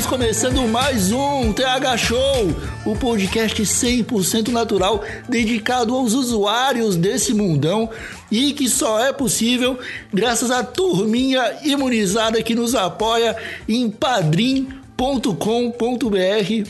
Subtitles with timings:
[0.00, 7.90] Estamos começando mais um TH Show, o podcast 100% natural dedicado aos usuários desse mundão
[8.30, 9.78] e que só é possível
[10.12, 13.36] graças à turminha imunizada que nos apoia
[13.68, 14.96] em padrim.com.br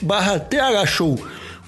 [0.02, 1.16] barra TH Show.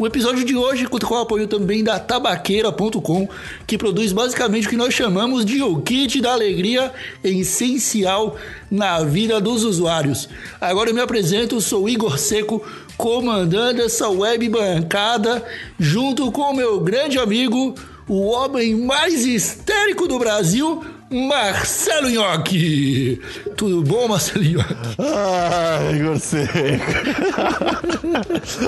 [0.02, 3.28] O episódio de hoje conta com o apoio também da tabaqueira.com,
[3.64, 8.36] que produz basicamente o que nós chamamos de o kit da alegria essencial
[8.68, 10.28] na vida dos usuários.
[10.60, 12.60] Agora eu me apresento, sou Igor Seco,
[12.96, 15.40] comandando essa web bancada,
[15.78, 17.72] junto com o meu grande amigo,
[18.08, 23.20] o homem mais histérico do Brasil, Marcelo Nhoque.
[23.56, 24.74] Tudo bom, Marcelo Nhoque?
[24.98, 26.58] Ai, Seco.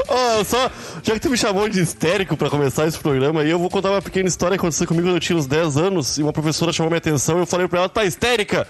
[0.09, 0.71] Ó, só,
[1.03, 3.91] já que tu me chamou de histérico pra começar esse programa aí, eu vou contar
[3.91, 6.73] uma pequena história que aconteceu comigo quando eu tinha uns 10 anos e uma professora
[6.73, 8.67] chamou minha atenção e eu falei pra ela, tá histérica?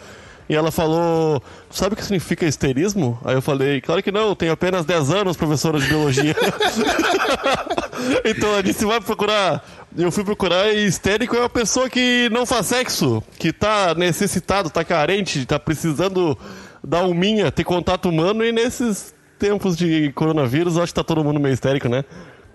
[0.48, 3.18] E ela falou, sabe o que significa histerismo?
[3.24, 6.36] Aí eu falei, claro que não, tenho apenas 10 anos, professora de biologia.
[8.24, 9.64] então ela disse, vai procurar.
[9.96, 14.68] Eu fui procurar e histérico é uma pessoa que não faz sexo, que tá necessitado,
[14.68, 16.36] tá carente, tá precisando
[16.82, 21.38] da alminha, ter contato humano e nesses tempos de coronavírus, acho que tá todo mundo
[21.38, 22.04] meio histérico, né?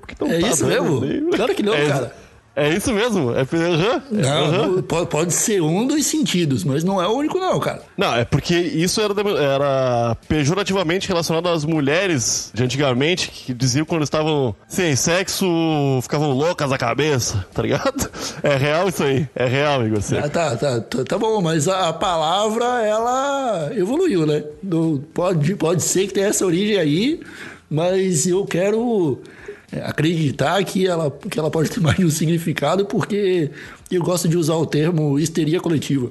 [0.10, 1.30] É tá isso dando mesmo?
[1.32, 2.16] Claro que não, É- cara.
[2.60, 3.32] É isso mesmo.
[3.36, 4.02] É, aham.
[4.68, 7.82] Não, pode, pode ser um dos sentidos, mas não é o único não, cara.
[7.98, 14.04] Não, é porque isso era, era pejorativamente relacionado às mulheres de antigamente, que diziam quando
[14.04, 15.46] estavam sem sexo,
[16.02, 18.10] ficavam loucas da cabeça, tá ligado?
[18.44, 20.02] É real isso aí, é real, Igor.
[20.02, 20.26] Seco.
[20.26, 24.44] Ah, tá, tá, tá, tá bom, mas a, a palavra, ela evoluiu, né?
[24.62, 27.20] Do- pode, pode ser que tenha essa origem aí,
[27.70, 29.20] mas eu quero
[29.84, 33.52] acreditar que ela, que ela pode ter mais de um significado, porque
[33.92, 36.10] eu gosto de usar o termo histeria coletiva.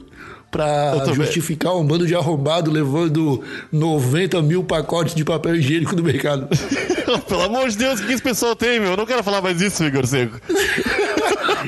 [0.51, 1.15] Também.
[1.15, 6.49] justificar um bando de arrombado levando 90 mil pacotes de papel higiênico no mercado.
[7.29, 8.93] Pelo amor de Deus, o que esse pessoal tem, meu?
[8.93, 10.41] Eu não quero falar mais isso, Igor Seco.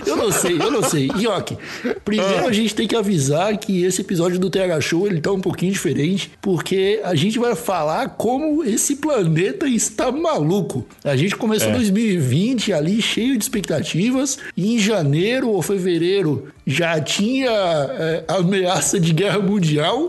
[0.06, 1.10] Eu não sei, eu não sei.
[1.16, 1.56] Ioki,
[2.04, 5.40] primeiro a gente tem que avisar que esse episódio do TH Show ele tá um
[5.40, 10.86] pouquinho diferente, porque a gente vai falar como esse planeta está maluco.
[11.04, 17.50] A gente começou 2020 ali cheio de expectativas, e em janeiro ou fevereiro já tinha
[17.50, 20.08] é, ameaça de guerra mundial.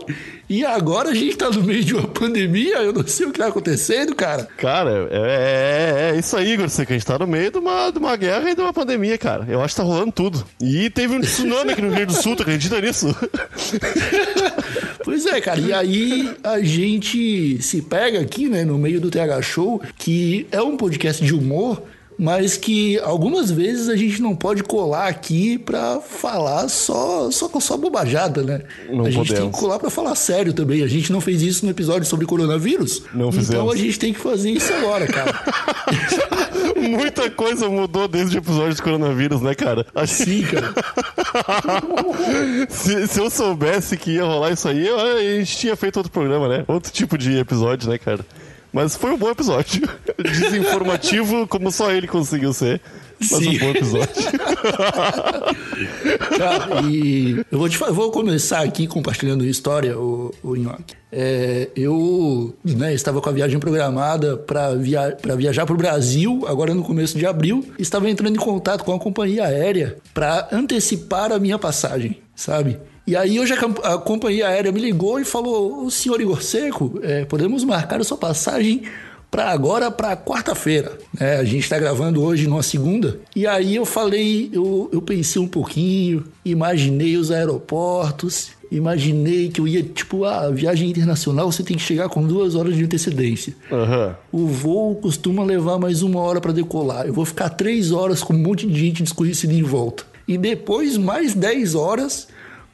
[0.52, 3.38] E agora a gente tá no meio de uma pandemia, eu não sei o que
[3.38, 4.46] tá acontecendo, cara.
[4.58, 6.92] Cara, é, é- é isso aí, Igor Seco.
[6.92, 9.46] A gente tá no meio de uma, de uma guerra e de uma pandemia, cara.
[9.48, 10.44] Eu acho que tá rolando tudo.
[10.60, 13.16] E teve um tsunami aqui no Rio Grande do Sul, tu acredita nisso?
[15.04, 15.58] Pois é, cara.
[15.60, 20.62] E aí a gente se pega aqui, né, no meio do TH Show, que é
[20.62, 21.82] um podcast de humor,
[22.18, 27.60] mas que algumas vezes a gente não pode colar aqui pra falar só só com
[27.60, 28.62] só bobajada, né?
[28.90, 29.54] Não a gente tem podemos.
[29.54, 30.82] que colar pra falar sério também.
[30.82, 33.02] A gente não fez isso no episódio sobre coronavírus.
[33.12, 33.72] Não Então fizemos.
[33.74, 35.32] a gente tem que fazer isso agora, cara.
[36.76, 39.86] Muita coisa mudou desde o episódio de coronavírus, né, cara?
[39.94, 40.74] Acho que Sim, cara.
[42.68, 46.10] se, se eu soubesse que ia rolar isso aí, eu- a gente tinha feito outro
[46.12, 46.64] programa, né?
[46.68, 48.24] Outro tipo de episódio, né, cara?
[48.72, 49.88] Mas foi um bom episódio.
[50.18, 52.80] Desinformativo, como só ele conseguiu ser.
[53.30, 53.56] Mas Sim.
[53.56, 54.08] um bom episódio.
[56.38, 60.96] Cara, e eu vou, te, vou começar aqui compartilhando história, o, o Nhoque.
[61.12, 66.44] É, eu né, estava com a viagem programada para via, pra viajar para o Brasil,
[66.48, 67.64] agora no começo de abril.
[67.78, 72.78] Estava entrando em contato com a companhia aérea para antecipar a minha passagem, sabe?
[73.06, 77.24] E aí hoje a, a companhia aérea me ligou e falou: senhor Igor Seco, é,
[77.24, 78.82] podemos marcar a sua passagem
[79.32, 80.98] para agora, para quarta-feira.
[81.18, 81.38] né?
[81.38, 83.18] a gente está gravando hoje numa segunda.
[83.34, 89.66] E aí eu falei, eu, eu pensei um pouquinho, imaginei os aeroportos, imaginei que eu
[89.66, 93.54] ia, tipo, ah, viagem internacional você tem que chegar com duas horas de antecedência.
[93.70, 94.14] Aham.
[94.30, 97.06] O voo costuma levar mais uma hora para decolar.
[97.06, 100.04] Eu vou ficar três horas com um monte de gente desconhecida em volta.
[100.28, 102.28] E depois mais dez horas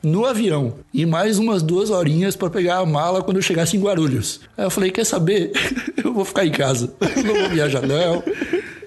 [0.08, 0.74] no avião.
[0.92, 4.40] E mais umas duas horinhas para pegar a mala quando eu chegasse em Guarulhos.
[4.56, 5.52] Aí eu falei, quer saber?
[6.02, 6.92] eu vou ficar em casa.
[7.16, 8.22] Eu não vou viajar não.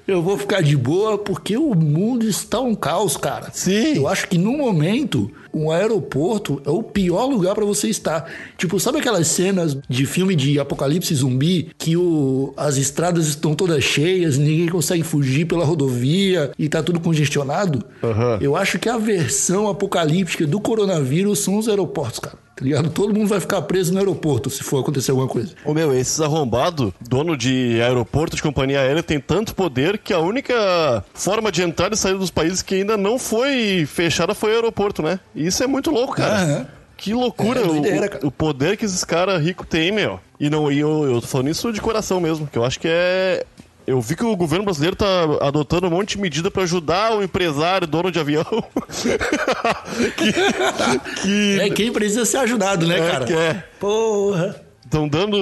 [0.08, 3.50] eu vou ficar de boa porque o mundo está um caos, cara.
[3.54, 3.96] Sim.
[3.96, 8.32] Eu acho que no momento, um aeroporto é o pior lugar para você estar.
[8.58, 13.84] Tipo, sabe aquelas cenas de filme de apocalipse zumbi que o, as estradas estão todas
[13.84, 17.84] cheias, ninguém consegue fugir pela rodovia e tá tudo congestionado?
[18.04, 18.38] Aham.
[18.42, 22.38] Eu acho que a versão apocalíptica do coronavírus são os aeroportos, cara.
[22.56, 22.90] Tá ligado?
[22.90, 25.54] Todo mundo vai ficar preso no aeroporto se for acontecer alguma coisa.
[25.66, 30.20] Ô meu, esses arrombados, dono de aeroporto de companhia aérea, tem tanto poder que a
[30.20, 34.56] única forma de entrar e sair dos países que ainda não foi fechada foi o
[34.56, 35.20] aeroporto, né?
[35.34, 36.70] E isso é muito louco, cara.
[36.98, 40.20] Que loucura É, o- doideira, o, o poder que esses caras ricos têm, meu.
[40.40, 42.88] E não, e eu, eu tô falando isso de coração mesmo, que eu acho que
[42.88, 43.44] é.
[43.92, 45.06] Eu vi que o governo brasileiro tá
[45.42, 48.46] adotando um monte de medida pra ajudar o empresário, dono de avião.
[50.16, 53.26] que, que É quem precisa ser ajudado, né, É, cara?
[53.26, 53.64] que é.
[53.80, 54.62] Porra.
[54.86, 55.38] Estão dando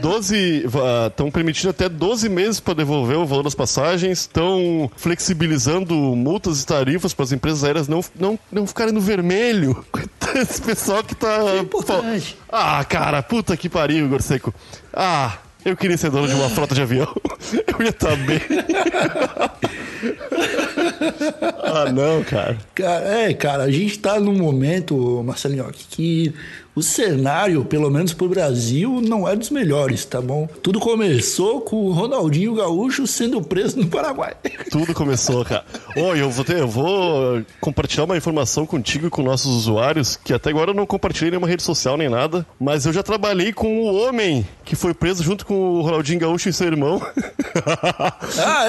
[0.00, 0.64] 12.
[1.08, 4.20] Estão permitindo até 12 meses para devolver o valor das passagens.
[4.20, 9.84] Estão flexibilizando multas e tarifas para as empresas aéreas não, não, não ficarem no vermelho.
[10.34, 11.40] Esse pessoal que tá.
[11.56, 12.36] É importante.
[12.50, 14.54] Ah, cara, puta que pariu, Igor Seco.
[14.92, 17.12] Ah, eu queria ser dono de uma frota de avião.
[17.66, 18.40] Eu ia estar bem.
[21.64, 22.56] ah, não, cara.
[22.74, 26.32] Cara, é, cara, a gente tá num momento, Marcelinho, que
[26.76, 30.46] o cenário, pelo menos pro Brasil, não é dos melhores, tá bom?
[30.62, 34.36] Tudo começou com o Ronaldinho Gaúcho sendo preso no Paraguai.
[34.70, 35.64] Tudo começou, cara.
[35.96, 40.34] Oi, eu vou ter, eu vou compartilhar uma informação contigo e com nossos usuários, que
[40.34, 43.80] até agora eu não compartilhei nenhuma rede social nem nada, mas eu já trabalhei com
[43.80, 47.00] o homem que foi preso junto com o Ronaldinho Gaúcho e seu irmão.
[48.38, 48.68] Ah,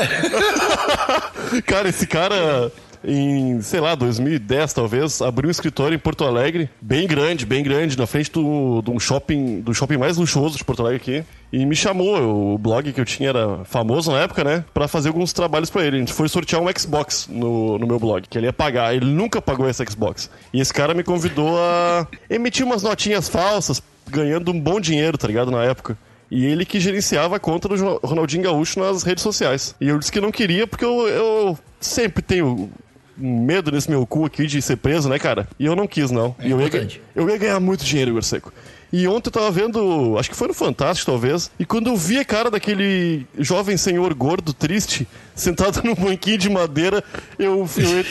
[1.57, 1.61] é.
[1.67, 2.71] cara, esse cara
[3.07, 7.97] em, sei lá, 2010 talvez, abriu um escritório em Porto Alegre, bem grande, bem grande,
[7.97, 11.25] na frente do, do shopping, do shopping mais luxuoso de Porto Alegre aqui.
[11.53, 14.65] E me chamou, o blog que eu tinha era famoso na época, né?
[14.73, 15.95] Pra fazer alguns trabalhos pra ele.
[15.95, 18.93] A gente foi sortear um Xbox no, no meu blog, que ele ia pagar.
[18.93, 20.29] Ele nunca pagou esse Xbox.
[20.51, 25.25] E esse cara me convidou a emitir umas notinhas falsas, ganhando um bom dinheiro, tá
[25.27, 25.49] ligado?
[25.49, 25.97] Na época.
[26.29, 29.73] E ele que gerenciava a conta do Ronaldinho Gaúcho nas redes sociais.
[29.79, 32.69] E eu disse que não queria porque eu, eu sempre tenho
[33.17, 35.47] medo nesse meu cu aqui de ser preso, né, cara?
[35.59, 36.35] E eu não quis, não.
[36.39, 38.53] e eu ia, eu ia ganhar muito dinheiro, Igor Seco.
[38.91, 42.19] E ontem eu tava vendo, acho que foi no Fantástico, talvez, e quando eu vi
[42.19, 45.05] a cara daquele jovem senhor gordo, triste,
[45.35, 47.03] sentado num banquinho de madeira,
[47.37, 47.67] eu...
[47.77, 48.05] eu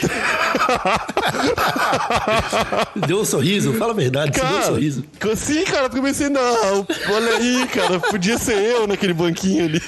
[3.06, 5.04] Deu um sorriso, fala a verdade, você deu um Cara, sorriso.
[5.36, 9.80] sim, cara, porque eu pensei, não, olha aí, cara, podia ser eu naquele banquinho ali.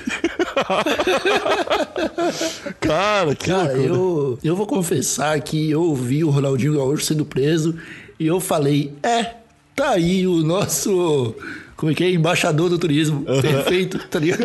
[2.81, 3.87] cara, que Cara, loucura.
[3.87, 7.77] eu, eu vou confessar que eu ouvi o Ronaldinho Gaúcho sendo preso
[8.19, 9.35] e eu falei, é,
[9.79, 11.37] tá aí o nosso,
[11.79, 14.45] como é que é, embaixador do turismo, perfeito, tá ligado?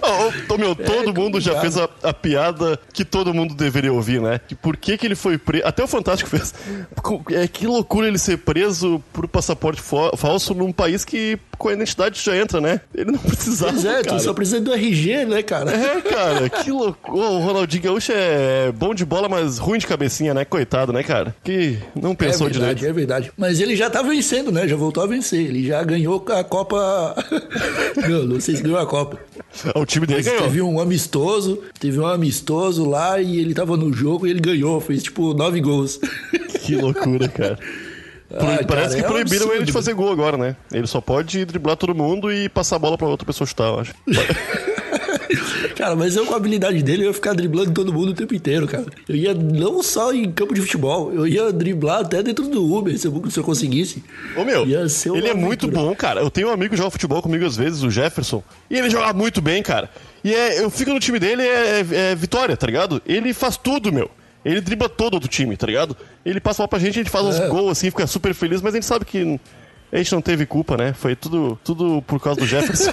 [0.00, 4.20] Ó, ô, meu, todo mundo já fez a, a piada que todo mundo deveria ouvir,
[4.20, 4.40] né?
[4.46, 5.66] Que por que, que ele foi preso.
[5.66, 6.54] Até o Fantástico fez.
[7.32, 9.82] É que loucura ele ser preso por passaporte
[10.16, 12.80] falso num país que com a identidade já entra, né?
[12.94, 13.72] Ele não precisava.
[13.72, 14.16] Pois é, cara.
[14.16, 15.72] tu só precisa do RG, né, cara?
[15.72, 17.18] É, cara, que loucura.
[17.18, 20.44] O Ronaldinho Gaúcho é bom de bola, mas ruim de cabecinha, né?
[20.44, 21.34] Coitado, né, cara?
[21.42, 22.86] Que não É pensou verdade, direito.
[22.90, 23.32] é verdade.
[23.36, 24.68] Mas ele já tá vencendo, né?
[24.68, 25.40] Já voltou a vencer.
[25.40, 27.14] Ele já ganhou a Copa.
[28.26, 29.18] não, sei se ganhou a Copa.
[29.74, 30.42] O time dele ganhou.
[30.42, 34.80] Teve um amistoso, teve um amistoso lá e ele tava no jogo e ele ganhou.
[34.80, 35.98] Fez tipo nove gols.
[36.68, 37.58] Que loucura, cara.
[38.30, 40.54] Ah, Parece cara, que é um proibiram ele de fazer gol agora, né?
[40.70, 43.80] Ele só pode driblar todo mundo e passar a bola pra outra pessoa chutar, eu
[43.80, 43.94] acho.
[45.76, 48.34] Cara, mas eu com a habilidade dele, eu ia ficar driblando todo mundo o tempo
[48.34, 48.86] inteiro, cara.
[49.08, 52.98] Eu ia não só em campo de futebol, eu ia driblar até dentro do Uber,
[52.98, 54.02] se eu, se eu conseguisse.
[54.36, 56.20] Ô meu, ele é muito bom, cara.
[56.20, 59.12] Eu tenho um amigo que joga futebol comigo às vezes, o Jefferson, e ele joga
[59.12, 59.90] muito bem, cara.
[60.24, 63.00] E é, eu fico no time dele, é, é- é vitória, tá ligado?
[63.06, 64.10] Ele faz tudo, meu.
[64.44, 65.96] Ele dribla todo o time, tá ligado?
[66.24, 67.48] Ele passa bola pra gente, a gente faz uns É.
[67.48, 69.38] gols assim, fica super feliz, mas a gente sabe que
[69.92, 70.92] a gente não teve culpa, né?
[70.92, 72.92] Foi tudo, tudo por causa do Jefferson.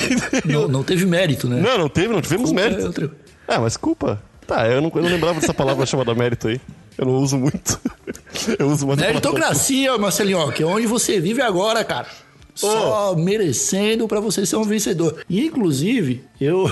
[0.44, 1.60] Não, não teve mérito, né?
[1.60, 2.86] não, não teve, não tivemos Culpa é mérito.
[2.86, 3.10] outra-
[3.46, 4.22] Ah, mas culpa?
[4.46, 6.60] Tá, eu não, eu não lembrava dessa palavra chamada mérito aí.
[6.98, 7.78] Eu não uso muito.
[8.58, 12.06] Eu uso mais palavra- Meritocracia, Marcelinho, que é onde você vive agora, cara.
[12.54, 15.22] Só merecendo pra você ser um vencedor.
[15.28, 16.66] E, inclusive, eu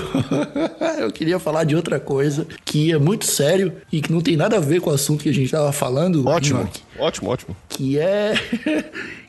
[0.99, 4.57] eu queria falar de outra coisa que é muito sério e que não tem nada
[4.57, 6.27] a ver com o assunto que a gente tava falando.
[6.27, 7.57] Ótimo, ótimo, ótimo.
[7.69, 8.35] que é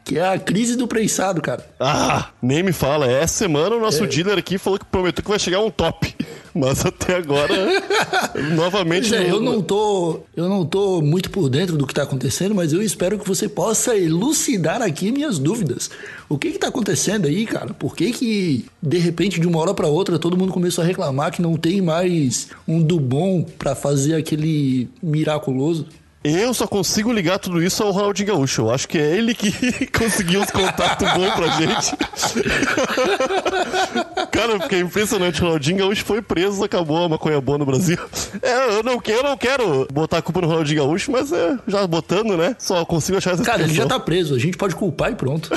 [0.09, 1.63] que é a crise do prensado, cara.
[1.79, 3.05] Ah, nem me fala.
[3.05, 3.81] Essa semana o É.
[3.81, 6.15] nosso dealer aqui falou que prometeu que vai chegar um top.
[6.51, 7.53] Mas até agora,
[8.55, 9.13] novamente.
[9.13, 12.55] É, no- eu não tô, eu não tô muito por dentro do que tá acontecendo,
[12.55, 15.91] mas eu espero que você possa elucidar aqui minhas dúvidas.
[16.27, 17.73] O que que tá acontecendo aí, cara?
[17.73, 21.31] Por que que de repente de uma hora pra outra todo mundo começou a reclamar
[21.31, 25.85] que não tem mais um Dubon pra fazer aquele miraculoso?
[26.21, 28.63] Eu só consigo ligar tudo isso ao Ronaldinho Gaúcho.
[28.63, 29.51] Eu acho que é ele que
[29.87, 31.95] conseguiu os contatos bons pra gente.
[34.29, 35.41] Cara, porque é impressionante.
[35.41, 37.97] O Ronaldinho Gaúcho foi preso, acabou a maconha boa no Brasil.
[38.41, 41.57] É, eu não, quero, eu não quero botar a culpa no Ronaldinho Gaúcho, mas é,
[41.65, 42.53] já botando, né?
[42.59, 45.49] Só consigo achar essa Cara, ele já tá preso, a gente pode culpar e pronto.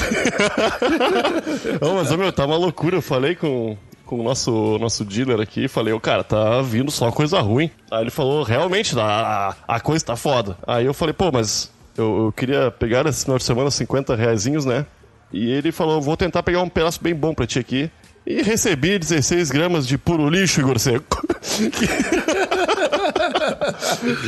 [1.81, 2.97] Não, mas, ô, meu, tá uma loucura.
[2.97, 3.77] Eu falei com,
[4.13, 7.71] com o nosso, nosso dealer aqui, falei, ô, cara, tá vindo só coisa ruim.
[7.91, 10.55] Aí ele falou, realmente, a, a coisa tá foda.
[10.67, 14.67] Aí eu falei, pô, mas eu, eu queria pegar esse final de semana 50 reaisinhos,
[14.67, 14.85] né?
[15.33, 17.91] E ele falou, vou tentar pegar um pedaço bem bom pra ti aqui.
[18.27, 21.23] E recebi 16 gramas de puro lixo, Igor Seco.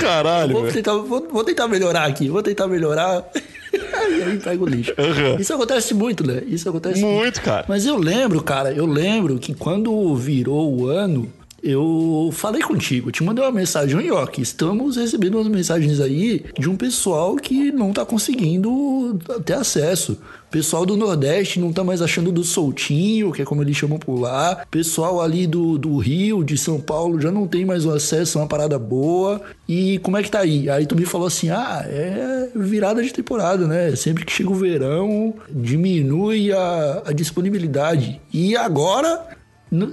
[0.00, 3.23] Caralho, Vou tentar, vou, vou tentar melhorar aqui, vou tentar melhorar.
[4.11, 4.93] e aí pega o lixo.
[4.99, 5.37] Aham.
[5.39, 6.43] Isso acontece muito, né?
[6.47, 7.65] Isso acontece Muito, cara.
[7.69, 11.31] Mas eu lembro, cara, eu lembro que quando virou o ano,
[11.64, 16.44] eu falei contigo, te mandei uma mensagem, aí, ó, que estamos recebendo umas mensagens aí
[16.59, 20.18] de um pessoal que não tá conseguindo ter acesso.
[20.50, 24.21] Pessoal do Nordeste não tá mais achando do soltinho, que é como eles chamam por
[24.21, 24.64] lá.
[24.71, 28.42] Pessoal ali do, do Rio, de São Paulo, já não tem mais o acesso a
[28.42, 29.40] uma parada boa.
[29.66, 30.71] E como é que tá aí?
[30.71, 33.97] Aí tu me falou assim: ah, é virada de temporada, né?
[33.97, 38.21] Sempre que chega o verão, diminui a, a disponibilidade.
[38.33, 39.26] E agora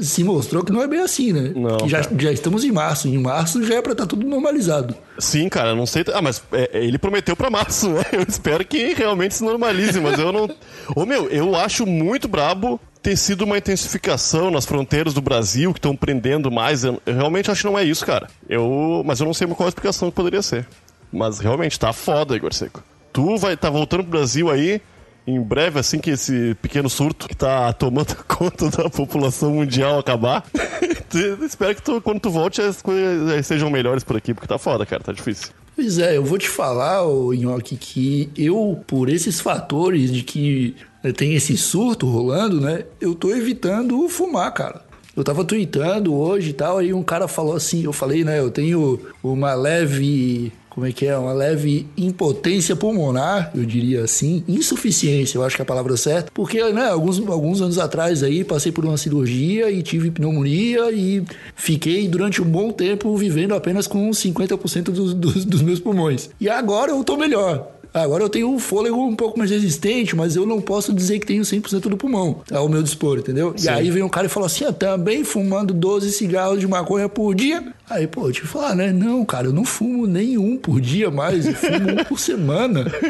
[0.01, 1.53] se mostrou que não é bem assim, né?
[1.55, 3.07] Não, já, já estamos em março.
[3.07, 4.95] Em março já é pra estar tudo normalizado.
[5.17, 6.03] Sim, cara, não sei.
[6.13, 8.03] Ah, mas é, é, ele prometeu pra março, né?
[8.11, 10.49] Eu espero que realmente se normalize, mas eu não.
[10.95, 15.79] Ô meu, eu acho muito brabo ter sido uma intensificação nas fronteiras do Brasil, que
[15.79, 16.83] estão prendendo mais.
[16.83, 18.27] Eu, eu realmente acho que não é isso, cara.
[18.47, 20.67] Eu, mas eu não sei qual a explicação que poderia ser.
[21.11, 22.83] Mas realmente tá foda, Igor Seco.
[23.11, 24.81] Tu vai tá voltando pro Brasil aí.
[25.25, 30.43] Em breve, assim que esse pequeno surto que tá tomando conta da população mundial acabar,
[31.45, 34.85] espero que tu, quando tu volte as coisas sejam melhores por aqui, porque tá foda,
[34.85, 35.49] cara, tá difícil.
[35.75, 40.75] Pois é, eu vou te falar, ô Nhoque, que eu, por esses fatores de que
[41.03, 42.85] né, tem esse surto rolando, né?
[42.99, 44.81] Eu tô evitando fumar, cara.
[45.15, 48.39] Eu tava tweetando hoje e tal, aí um cara falou assim, eu falei, né?
[48.39, 50.51] Eu tenho uma leve.
[50.71, 51.17] Como é que é?
[51.17, 54.41] Uma leve impotência pulmonar, eu diria assim.
[54.47, 56.31] Insuficiência, eu acho que é a palavra certa.
[56.33, 61.23] Porque, né, alguns, alguns anos atrás aí, passei por uma cirurgia e tive pneumonia e
[61.55, 66.29] fiquei durante um bom tempo vivendo apenas com 50% dos, dos, dos meus pulmões.
[66.39, 67.80] E agora eu tô melhor.
[67.93, 71.25] Agora eu tenho um fôlego um pouco mais resistente, mas eu não posso dizer que
[71.25, 73.53] tenho 100% do pulmão ao meu dispor, entendeu?
[73.61, 77.09] E aí vem um cara e falou assim: ah, também fumando 12 cigarros de maconha
[77.09, 77.73] por dia.
[77.89, 78.93] Aí, pô, eu te falar, né?
[78.93, 82.85] Não, cara, eu não fumo nenhum por dia mais, eu fumo um por semana.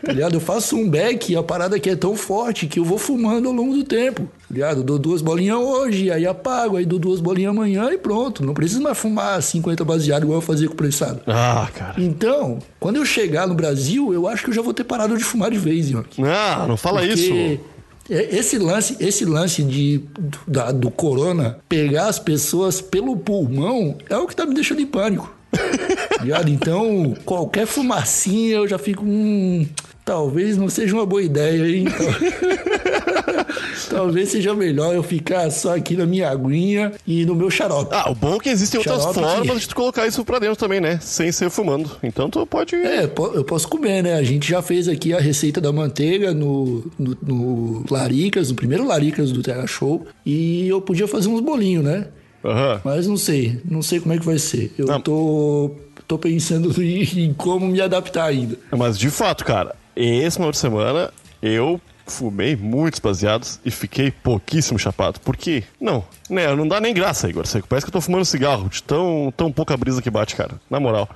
[0.00, 0.34] Tá ligado?
[0.34, 3.48] Eu faço um beck e a parada aqui é tão forte que eu vou fumando
[3.48, 4.28] ao longo do tempo.
[4.50, 4.78] Ligado?
[4.78, 8.44] Eu dou duas bolinhas hoje, aí apago, aí dou duas bolinhas amanhã e pronto.
[8.44, 11.20] Não preciso mais fumar 50 baseado igual eu fazia com o prensado.
[11.26, 11.94] Ah, cara.
[12.02, 15.22] Então, quando eu chegar no Brasil, eu acho que eu já vou ter parado de
[15.22, 16.20] fumar de vez, York.
[16.24, 17.32] Ah, não fala Porque isso.
[18.10, 23.96] é- Esse lance, esse lance de, do, da- do corona pegar as pessoas pelo pulmão
[24.08, 25.32] é o que tá me deixando em pânico.
[26.20, 26.48] ligado?
[26.50, 29.04] Então, qualquer fumacinha eu já fico.
[29.04, 29.64] Hum,
[30.04, 31.84] talvez não seja uma boa ideia, hein?
[31.84, 32.79] Tal-
[33.88, 37.94] talvez seja melhor eu ficar só aqui na minha aguinha e no meu xarope.
[37.94, 40.56] Ah, o bom é que existem outras formas que- de tu colocar isso pra dentro
[40.56, 40.98] também, né?
[41.00, 41.90] Sem ser fumando.
[42.02, 42.74] Então tu pode.
[42.74, 44.14] É, eu posso comer, né?
[44.14, 48.86] A gente já fez aqui a receita da manteiga no, no, no Laricas, no primeiro
[48.86, 50.06] Laricas do TH Show.
[50.26, 52.08] E eu podia fazer uns bolinhos, né?
[52.44, 52.80] Aham.
[52.84, 54.72] Mas não sei, não sei como é que vai ser.
[54.78, 55.00] Eu Não.
[55.00, 55.72] tô,
[56.08, 58.56] tô pensando em, em como me adaptar ainda.
[58.76, 61.78] Mas de fato, cara, esse final de semana eu
[62.10, 65.18] fumei muitos baseados e fiquei pouquíssimo chapado.
[65.20, 65.62] Por quê?
[65.80, 66.54] Não, né?
[66.54, 67.44] Não dá nem graça, Igor.
[67.68, 70.60] Parece que eu tô fumando cigarro de tão, tão pouca brisa que bate, cara.
[70.68, 71.08] Na moral.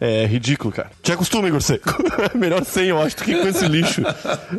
[0.00, 0.90] É ridículo, cara.
[1.00, 1.90] Te acostuma, Igor Seco.
[2.34, 4.02] É melhor sem, eu acho, do que com esse lixo.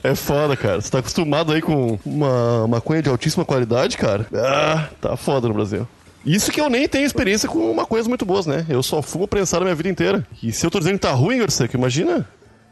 [0.01, 0.79] É foda, cara.
[0.79, 4.25] Você tá acostumado aí com uma maconha de altíssima qualidade, cara?
[4.33, 5.85] Ah, tá foda no Brasil.
[6.25, 8.65] Isso que eu nem tenho experiência com maconhas muito boas, né?
[8.69, 10.25] Eu só fumo prensado a minha vida inteira.
[10.41, 12.25] E se eu tô dizendo que tá ruim, Igor Seco, imagina.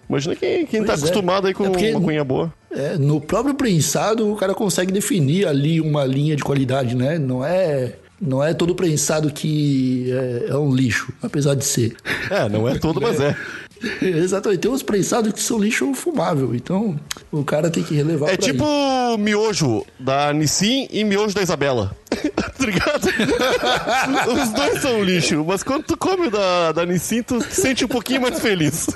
[0.07, 0.95] Imagina quem, quem tá é.
[0.95, 2.53] acostumado aí com É porque- maconha boa.
[2.73, 7.19] É, no próprio prensado, o cara consegue definir ali uma linha de qualidade, né?
[7.19, 11.95] Não é, não é todo prensado que é, é um lixo, apesar de ser.
[12.29, 13.35] É, não é todo, mas é.
[14.01, 14.59] Exatamente.
[14.61, 16.53] Tem uns prensados que são lixo fumável.
[16.53, 16.95] Então,
[17.31, 18.51] o cara tem que relevar É por aí.
[18.51, 21.95] tipo miojo da Nissin e miojo da Isabela.
[22.35, 23.07] tá ligado?
[24.39, 27.83] Os dois são lixo, mas quando tu come o da, da Nissin, tu te sente
[27.83, 28.87] um pouquinho mais feliz.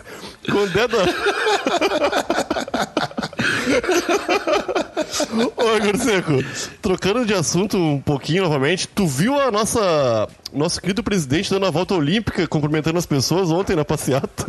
[0.49, 0.97] Quando é da.
[5.55, 6.43] Ô, Igor Seco,
[6.81, 10.27] trocando de assunto um pouquinho novamente, tu viu a nossa.
[10.55, 14.45] Nosso querido presidente dando a volta olímpica, cumprimentando as pessoas ontem na passeata?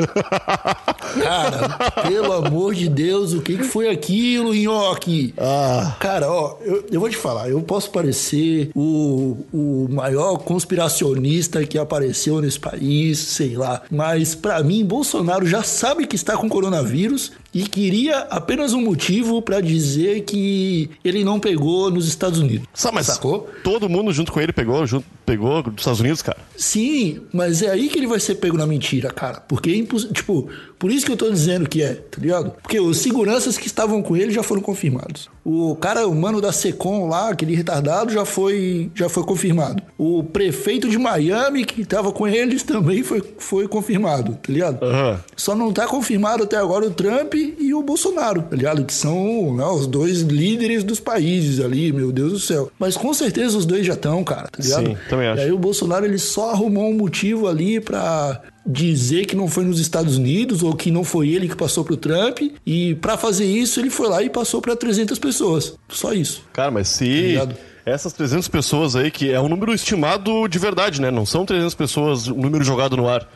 [1.20, 1.68] Cara,
[2.08, 5.34] pelo amor de Deus, o que, que foi aquilo, Nhoque?
[5.36, 5.96] Ah.
[5.98, 11.76] Cara, ó, eu, eu vou te falar, eu posso parecer o, o maior conspiracionista que
[11.76, 13.82] apareceu nesse país, sei lá.
[13.90, 19.40] Mas pra mim, Bolsonaro já sabe que está com coronavírus e queria apenas um motivo
[19.42, 22.68] pra dizer que ele não pegou nos Estados Unidos.
[22.74, 23.48] Só, mas Sacou?
[23.64, 26.38] todo mundo junto com ele pegou, junto, pegou dos Estados Unidos, cara.
[26.56, 29.40] Sim, mas é aí que ele vai ser pego na mentira, cara.
[29.40, 30.14] Porque é impossível.
[30.14, 32.52] Tipo, por isso que eu tô dizendo que é, tá ligado?
[32.62, 35.28] Porque os seguranças que estavam com ele já foram confirmados.
[35.48, 39.80] O cara, o mano da Secom lá, aquele retardado, já foi, já foi confirmado.
[39.96, 44.84] O prefeito de Miami, que tava com eles, também foi, foi confirmado, tá ligado?
[44.84, 45.20] Aham.
[45.36, 48.84] Só não tá confirmado até agora o Trump e o Bolsonaro, tá ligado?
[48.84, 52.68] Que são né, os dois líderes dos países ali, meu Deus do céu.
[52.76, 54.88] Mas com certeza os dois já estão, cara, tá ligado?
[54.88, 55.42] Sim, também acho.
[55.42, 59.64] E aí o Bolsonaro ele só arrumou um motivo ali pra dizer que não foi
[59.64, 63.44] nos Estados Unidos ou que não foi ele que passou pro Trump e pra fazer
[63.44, 65.74] isso ele foi lá e passou pra 300 pessoas.
[65.88, 66.42] Só isso.
[66.52, 67.56] Cara, mas se ligado?
[67.86, 71.10] essas 300 pessoas aí, que é um número estimado de verdade, né?
[71.10, 73.28] Não são 300 pessoas, um número jogado no ar.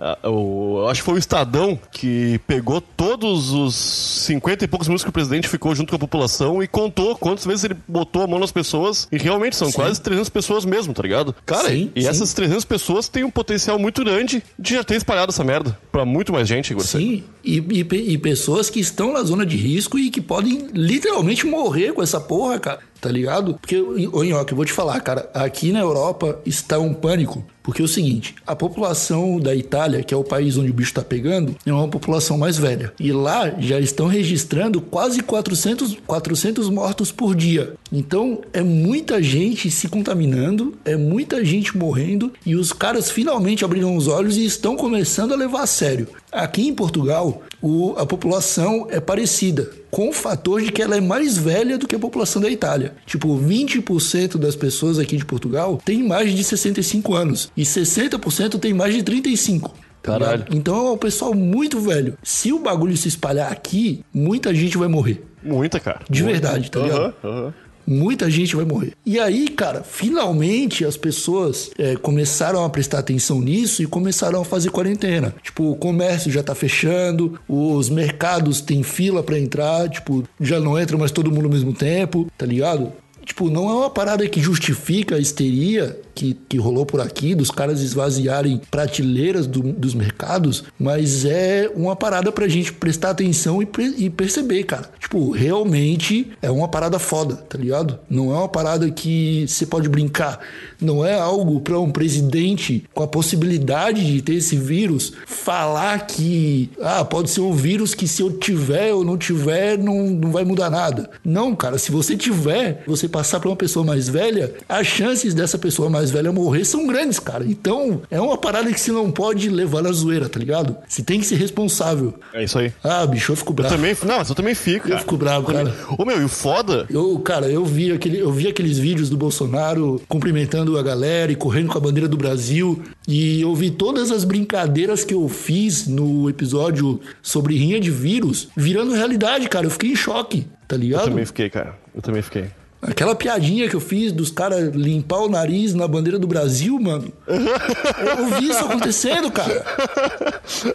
[0.00, 5.02] Ah, o- acho que foi o Estadão que pegou todos os 50 e poucos minutos
[5.02, 8.26] que o presidente ficou junto com a população e contou quantas vezes ele botou a
[8.28, 9.08] mão nas pessoas.
[9.10, 9.74] E realmente são Sim.
[9.74, 11.34] quase 300 pessoas mesmo, tá ligado?
[11.44, 12.08] Cara, Sim, e sim.
[12.08, 16.04] essas 300 pessoas têm um potencial muito grande de já ter espalhado essa merda pra
[16.04, 16.84] muito mais gente, Igor.
[16.84, 21.44] Sim, e, e e pessoas que estão na zona de risco e que podem literalmente
[21.46, 22.78] morrer com essa porra, cara.
[23.00, 23.54] Tá ligado?
[23.54, 27.44] Porque, ô Nhoque, eu vou te falar, cara, aqui na Europa está um pânico.
[27.68, 30.94] Porque é o seguinte, a população da Itália, que é o país onde o bicho
[30.94, 32.94] tá pegando, é uma população mais velha.
[32.98, 37.74] E lá já estão registrando quase 400, 400 mortos por dia.
[37.92, 43.94] Então é muita gente se contaminando, é muita gente morrendo e os caras finalmente abriram
[43.94, 46.08] os olhos e estão começando a levar a sério.
[46.32, 51.00] Aqui em Portugal, o- a população é parecida, com o fator de que ela é
[51.00, 52.94] mais velha do que a população da Itália.
[53.06, 58.72] Tipo, 20% das pessoas aqui de Portugal têm mais de 65 anos e 60% têm
[58.74, 59.70] mais de 35.
[60.02, 60.38] tá Caralho.
[60.44, 60.56] ligado?
[60.56, 62.16] Então é um pessoal muito velho.
[62.22, 65.24] Se o bagulho se espalhar aqui, muita gente vai morrer.
[65.42, 66.00] Muita, cara.
[66.08, 66.40] De Muita.
[66.40, 67.14] verdade, tá ligado?
[67.24, 67.54] Aham.
[67.88, 68.92] Muita gente vai morrer.
[69.06, 74.44] E aí, cara, finalmente as pessoas é, começaram a prestar atenção nisso e começaram a
[74.44, 75.34] fazer quarentena.
[75.42, 80.78] Tipo, o comércio já tá fechando, os mercados têm fila pra entrar, tipo, já não
[80.78, 82.92] entra mais todo mundo ao mesmo tempo, tá ligado?
[83.24, 87.48] Tipo, não é uma parada que justifica a histeria que, que rolou por aqui, dos
[87.48, 93.68] caras esvaziarem prateleiras do- dos mercados, mas é uma parada pra gente prestar atenção e,
[93.96, 94.90] e perceber, cara.
[94.98, 98.00] Tipo, realmente é uma parada foda, tá ligado?
[98.10, 100.40] Não é uma parada que você pode brincar.
[100.80, 106.68] Não é algo pra um presidente com a possibilidade de ter esse vírus falar que,
[106.82, 110.44] ah, pode ser um vírus que se eu tiver ou não tiver, não, não vai
[110.44, 111.10] mudar nada.
[111.24, 115.56] Não, cara, se você tiver, você passar pra uma pessoa mais velha, as chances dessa
[115.58, 117.44] pessoa mais velha morrer são grandes, cara.
[117.46, 120.76] Então, é uma parada que você não pode levar na zoeira, tá ligado?
[120.88, 122.14] Você tem que ser responsável.
[122.32, 122.72] É isso aí.
[122.82, 123.74] Ah, bicho, eu fico Eu bravo.
[123.76, 125.00] também, não, mas eu também fico, Eu cara.
[125.00, 125.74] fico bravo, cara.
[125.98, 129.16] Ô, meu, e o foda Eu, cara, eu vi, aquele, eu vi aqueles vídeos do
[129.16, 132.82] Bolsonaro cumprimentando a galera e correndo com a bandeira do Brasil.
[133.06, 138.48] E eu vi todas as brincadeiras que eu fiz no episódio sobre rinha de vírus
[138.56, 139.66] virando realidade, cara.
[139.66, 141.04] Eu fiquei em choque, tá Eu ligado?
[141.04, 141.78] também fiquei, cara.
[141.94, 142.44] Eu também fiquei.
[142.80, 147.12] Aquela piadinha que eu fiz dos caras limpar o nariz na bandeira do Brasil, mano.
[147.26, 149.64] Eu vi isso acontecendo, cara.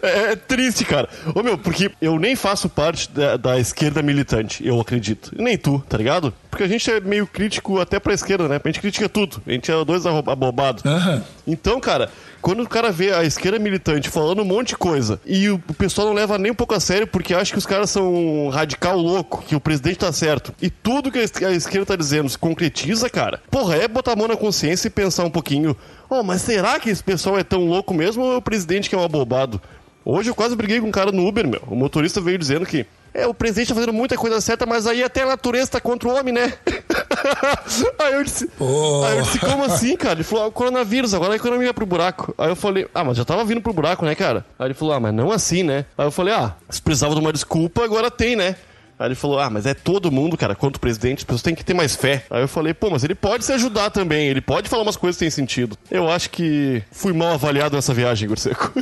[0.02, 1.08] É, é triste, cara.
[1.34, 5.32] Ô, meu, porque eu nem faço parte da, da esquerda militante, eu acredito.
[5.36, 6.32] Nem tu, tá ligado?
[6.50, 8.60] Porque a gente é meio crítico até pra esquerda, né?
[8.62, 9.42] A gente critica tudo.
[9.46, 10.84] A gente é dois abobados.
[10.84, 11.22] Aham.
[11.46, 12.10] Então, cara,
[12.44, 16.08] quando o cara vê a esquerda militante falando um monte de coisa e o pessoal
[16.08, 18.98] não leva nem um pouco a sério porque acha que os caras são um radical
[18.98, 23.08] louco, que o presidente tá certo, e tudo que a esquerda tá dizendo se concretiza,
[23.08, 25.74] cara, porra, é botar a mão na consciência e pensar um pouquinho:
[26.10, 28.94] oh, mas será que esse pessoal é tão louco mesmo ou é o presidente que
[28.94, 29.58] é um abobado?
[30.04, 31.62] Hoje eu quase briguei com um cara no Uber, meu.
[31.66, 32.84] O motorista veio dizendo que.
[33.14, 36.08] É, o presidente tá fazendo muita coisa certa, mas aí até a natureza tá contra
[36.08, 36.52] o homem, né?
[38.00, 38.48] aí eu disse.
[38.48, 39.08] Porra.
[39.08, 40.14] Aí eu disse, como assim, cara?
[40.14, 42.34] Ele falou, ah, o coronavírus, agora a economia vai pro buraco.
[42.36, 44.44] Aí eu falei, ah, mas já tava vindo pro buraco, né, cara?
[44.58, 45.84] Aí ele falou, ah, mas não assim, né?
[45.96, 48.56] Aí eu falei, ah, se precisava de uma desculpa, agora tem, né?
[48.98, 51.64] Aí ele falou: Ah, mas é todo mundo, cara, quanto presidente, as pessoas têm que
[51.64, 52.24] ter mais fé.
[52.30, 55.16] Aí eu falei: Pô, mas ele pode se ajudar também, ele pode falar umas coisas
[55.16, 55.76] que têm sentido.
[55.90, 58.72] Eu acho que fui mal avaliado nessa viagem, Igor Seco.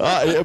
[0.00, 0.44] ah, é,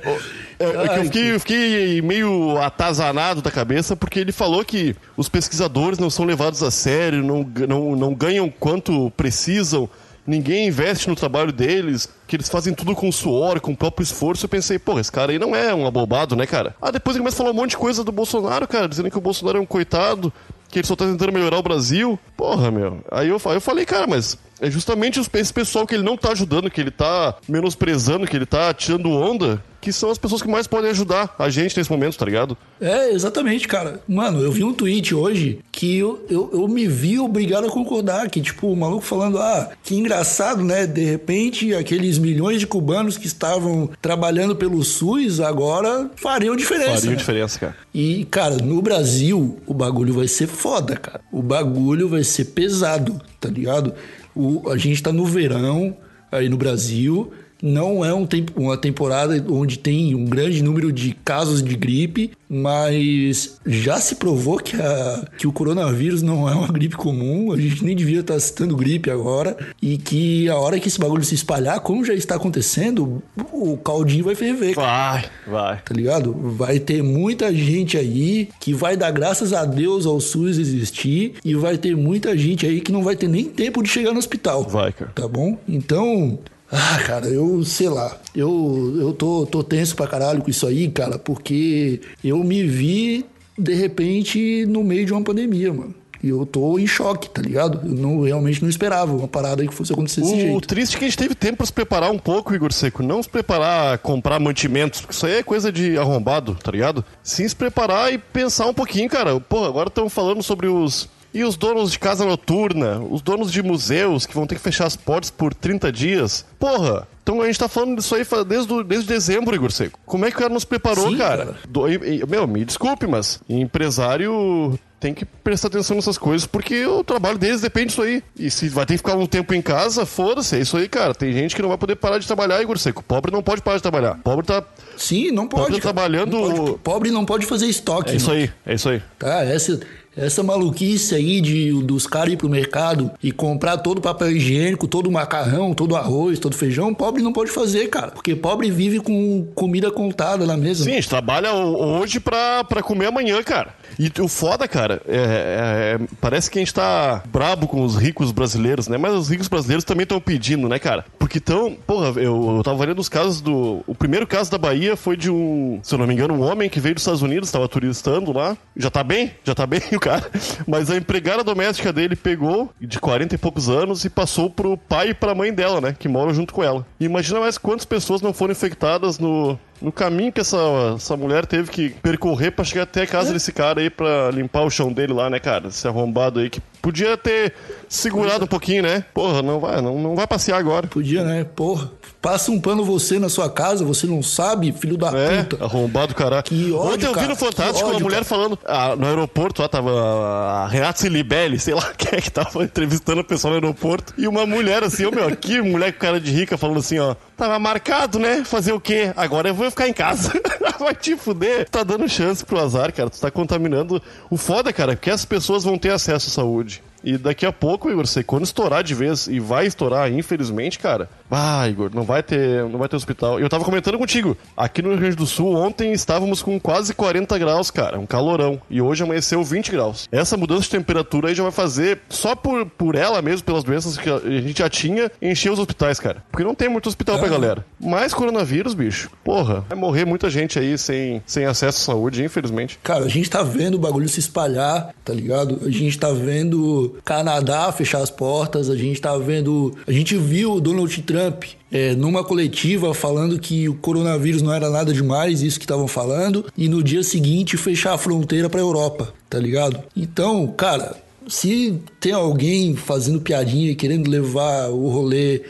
[0.60, 4.96] é, é que eu fiquei, eu fiquei meio atazanado da cabeça porque ele falou que
[5.16, 9.90] os pesquisadores não são levados a sério, não, não, não ganham quanto precisam
[10.26, 14.46] ninguém investe no trabalho deles, que eles fazem tudo com suor, com o próprio esforço.
[14.46, 16.76] Eu pensei, pô, esse cara aí não é um abobado, né, cara?
[16.82, 19.18] Ah, depois ele começa a falar um monte de coisa do Bolsonaro, cara, dizendo que
[19.18, 20.32] o Bolsonaro é um coitado,
[20.70, 22.18] que ele só tá tentando melhorar o Brasil.
[22.36, 23.04] Porra, meu.
[23.12, 26.70] Aí eu, eu falei, cara, mas é justamente esse pessoal que ele não tá ajudando,
[26.70, 30.66] que ele tá menosprezando, que ele tá tirando onda, que são as pessoas que mais
[30.66, 32.58] podem ajudar a gente nesse momento, tá ligado?
[32.80, 34.00] É, exatamente, cara.
[34.08, 38.30] Mano, eu vi um tweet hoje que eu, eu, eu me vi obrigado a concordar.
[38.30, 40.88] Que, tipo, o maluco falando, ah, que engraçado, né?
[40.88, 46.94] De repente, aqueles milhões de cubanos que estavam trabalhando pelo SUS agora fariam diferença.
[46.94, 47.18] Fariam né?
[47.18, 47.76] diferença, cara.
[47.94, 51.20] E, cara, no Brasil, o bagulho vai ser foda, cara.
[51.30, 53.94] O bagulho vai ser pesado, tá ligado?
[54.34, 55.98] O, a gente tá no verão
[56.32, 61.16] aí no Brasil não é um tempo, uma temporada onde tem um grande número de
[61.24, 66.68] casos de gripe, mas já se provou que, a, que o coronavírus não é uma
[66.68, 70.90] gripe comum, a gente nem devia estar citando gripe agora, e que a hora que
[70.90, 73.24] esse bagulho se espalhar, como já está acontecendo,
[73.54, 74.76] o caldinho vai ferver.
[74.76, 75.82] Vai, vai.
[75.82, 76.34] Tá ligado?
[76.34, 81.56] Vai ter muita gente aí que vai dar graças a Deus ao SUS existir, e
[81.56, 84.64] vai ter muita gente aí que não vai ter nem tempo de chegar no hospital.
[84.64, 85.12] Vai, cara.
[85.16, 85.58] Tá bom?
[85.66, 86.38] Então,
[86.74, 88.18] ah, cara, eu sei lá.
[88.36, 93.26] Eu, eu tô, tô tenso pra caralho com isso aí, cara, porque eu me vi,
[93.58, 95.94] de repente, no meio de uma pandemia, mano.
[96.24, 97.82] E eu tô em choque, tá ligado?
[97.86, 100.58] Eu não, realmente não esperava uma parada aí que fosse acontecer desse o, jeito.
[100.58, 103.04] O triste é que a gente teve tempo pra se preparar um pouco, Igor Seco.
[103.04, 107.04] Não se preparar, comprar mantimentos, porque isso aí é coisa de arrombado, tá ligado?
[107.22, 109.38] Sim se preparar e pensar um pouquinho, cara.
[109.38, 113.62] Pô, agora estamos falando sobre os e os donos de casa noturna, os donos de
[113.64, 116.46] museus que vão ter que fechar as portas por 30 dias.
[116.60, 120.00] Porra, então a gente tá falando disso aí desde, desde dezembro, Igor Seco.
[120.06, 121.46] Como é que o cara nos preparou, Sim, cara?
[121.46, 121.58] cara.
[121.68, 127.04] Do, e, meu, me desculpe, mas empresário tem que prestar atenção nessas coisas, porque o
[127.04, 128.24] trabalho deles depende disso aí.
[128.40, 131.14] E se vai ter que ficar um tempo em casa, foda-se, é isso aí, cara.
[131.14, 133.04] Tem gente que não vai poder parar de trabalhar, Igor Seco.
[133.04, 134.18] Pobre não pode parar de trabalhar.
[134.24, 134.64] Pobre tá.
[134.96, 135.64] Sim, não pode.
[135.64, 136.40] Pobre tá trabalhando.
[136.40, 136.78] Não pode.
[136.80, 138.12] Pobre não pode fazer estoque.
[138.12, 138.40] É isso mano.
[138.44, 139.02] aí, é isso aí.
[139.20, 139.78] Tá, essa,
[140.16, 144.88] essa maluquice aí de, dos caras ir pro mercado e comprar todo o papel higiênico,
[144.88, 148.12] todo o macarrão, todo o arroz, todo o feijão, pobre não pode fazer, cara.
[148.12, 150.84] Porque pobre vive com comida contada na mesa.
[150.84, 153.76] Sim, a gente trabalha hoje pra, pra comer amanhã, cara.
[154.00, 157.96] E o foda, cara, é, é, é, parece que a gente tá brabo com os
[157.96, 158.98] ricos brasileiros, né?
[158.98, 161.06] Mas os ricos brasileiros também estão pedindo, né, cara?
[161.20, 163.84] Porque então, porra, eu, eu tava vendo os casos do.
[163.86, 166.70] O primeiro caso da Bahia foi de um, se eu não me engano, um homem
[166.70, 168.58] que veio dos Estados Unidos, tava turistando lá.
[168.76, 170.30] Já tá bem, já tá bem o cara.
[170.68, 175.10] Mas a empregada doméstica dele pegou, de 40 e poucos anos, e passou pro pai
[175.10, 175.96] e pra mãe dela, né?
[175.98, 176.86] Que moram junto com ela.
[177.00, 180.58] E imagina mais quantas pessoas não foram infectadas no, no caminho que essa,
[180.96, 183.34] essa mulher teve que percorrer pra chegar até a casa É.
[183.34, 185.68] desse cara aí pra limpar o chão dele lá, né, cara?
[185.68, 187.54] Esse arrombado aí que podia ter
[187.90, 189.06] segurado um pouquinho, né?
[189.14, 190.88] Porra, não vai, não, não vai passear agora.
[190.88, 191.44] Podia, né?
[191.56, 191.92] Porra.
[192.22, 195.66] Passa um pano você na sua casa, você não sabe, filho da É, puta.
[195.66, 196.44] arrombado, caralho.
[196.44, 198.26] Que ódio, Ontem eu vi no Fantástico que uma ódio, mulher cara.
[198.26, 202.64] falando ah, no aeroporto, lá tava a Renata Silibelli, sei lá quem é que tava
[202.64, 204.14] entrevistando a pessoa no aeroporto.
[204.18, 207.14] E uma mulher assim, ô meu, que mulher com cara de rica falando assim, ó.
[207.36, 208.44] Tava marcado, né?
[208.46, 209.12] Fazer o quê?
[209.18, 210.32] Agora eu vou ficar em casa.
[210.80, 211.70] Vai te fuder.
[211.70, 213.10] Tá dando chance pro azar, cara.
[213.10, 214.02] Tu tá contaminando.
[214.30, 216.84] O foda, cara, é que as pessoas vão ter acesso à saúde.
[217.04, 221.10] E daqui a pouco, Igor, sei quando estourar de vez, e vai estourar, infelizmente, cara.
[221.30, 223.40] Ah, Igor, não vai ter, não vai ter hospital.
[223.40, 227.38] Eu tava comentando contigo, aqui no Rio Grande do Sul, ontem estávamos com quase 40
[227.38, 228.62] graus, cara, um calorão.
[228.70, 230.08] E hoje amanheceu 20 graus.
[230.12, 233.98] Essa mudança de temperatura aí já vai fazer, só por, por ela mesmo, pelas doenças
[233.98, 236.24] que a gente já tinha, encher os hospitais, cara.
[236.32, 237.66] Porque não tem muito hospital pra galera.
[237.80, 239.10] Mais coronavírus, bicho.
[239.24, 242.80] Porra, vai morrer muita gente aí sem, sem acesso à saúde, infelizmente.
[242.84, 245.62] Cara, a gente tá vendo o bagulho se espalhar, tá ligado?
[245.66, 249.76] A gente tá vendo Canadá fechar as portas, a gente tá vendo.
[249.88, 254.70] A gente viu o Donald Trump é, numa coletiva falando que o coronavírus não era
[254.70, 259.14] nada demais, isso que estavam falando, e no dia seguinte fechar a fronteira pra Europa,
[259.30, 259.80] tá ligado?
[259.96, 260.96] Então, cara,
[261.28, 265.42] se tem alguém fazendo piadinha e querendo levar o rolê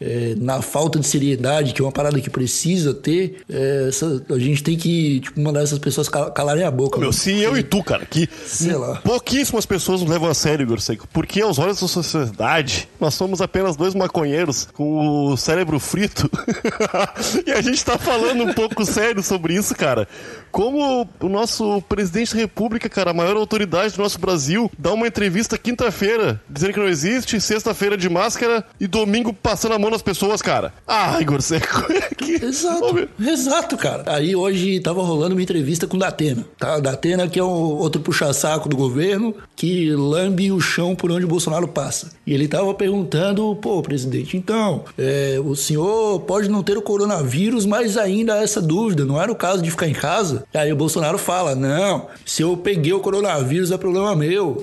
[0.00, 4.38] é, na falta de seriedade, que é uma parada que precisa ter, é, essa- a
[4.38, 6.98] gente tem que tipo, mandar essas pessoas cal- calarem a boca.
[6.98, 8.96] Meu, se eu e tu, cara, que Sei lá.
[9.04, 13.40] pouquíssimas pessoas nos levam a sério, Igor Seco, porque aos olhos da sociedade, nós somos
[13.40, 16.30] apenas dois maconheiros com o cérebro frito.
[17.46, 20.08] e a gente tá falando um pouco sério sobre isso, cara.
[20.50, 25.06] Como o nosso presidente da república, cara, a maior autoridade do nosso Brasil, dá uma
[25.06, 30.02] entrevista quinta-feira, dizendo que não existe, sexta-feira de máscara e domingo passando a mão nas
[30.02, 30.72] pessoas, cara.
[30.86, 31.86] Ah, Igor Seco.
[32.16, 32.44] que...
[32.44, 34.04] Exato, exato, cara.
[34.06, 36.78] Aí hoje tava rolando uma entrevista com o Datena, tá?
[36.78, 41.28] Datena que é um outro puxa-saco do governo que lambe o chão por onde o
[41.28, 42.12] Bolsonaro passa.
[42.26, 47.66] E ele tava perguntando, pô, presidente, então, é, o senhor pode não ter o coronavírus,
[47.66, 50.44] mas ainda há essa dúvida, não era o caso de ficar em casa?
[50.54, 54.62] E aí o Bolsonaro fala, não, se eu peguei o coronavírus é problema meu.